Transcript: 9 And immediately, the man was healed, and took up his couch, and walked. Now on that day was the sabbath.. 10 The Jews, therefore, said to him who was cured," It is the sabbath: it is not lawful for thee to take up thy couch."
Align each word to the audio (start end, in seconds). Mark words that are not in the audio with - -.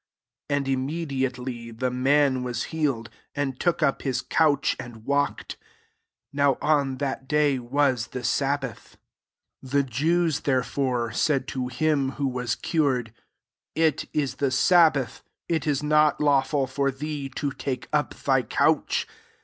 9 0.49 0.57
And 0.57 0.67
immediately, 0.67 1.69
the 1.69 1.91
man 1.91 2.41
was 2.41 2.63
healed, 2.73 3.11
and 3.35 3.59
took 3.59 3.83
up 3.83 4.01
his 4.01 4.23
couch, 4.23 4.75
and 4.79 5.05
walked. 5.05 5.57
Now 6.33 6.57
on 6.59 6.97
that 6.97 7.27
day 7.27 7.59
was 7.59 8.07
the 8.07 8.23
sabbath.. 8.23 8.97
10 9.61 9.69
The 9.69 9.83
Jews, 9.83 10.39
therefore, 10.39 11.11
said 11.11 11.47
to 11.49 11.67
him 11.67 12.13
who 12.13 12.25
was 12.27 12.55
cured," 12.55 13.13
It 13.75 14.09
is 14.11 14.37
the 14.37 14.49
sabbath: 14.49 15.21
it 15.47 15.67
is 15.67 15.83
not 15.83 16.19
lawful 16.19 16.65
for 16.65 16.89
thee 16.89 17.29
to 17.35 17.51
take 17.51 17.87
up 17.93 18.15
thy 18.15 18.41
couch." 18.41 19.07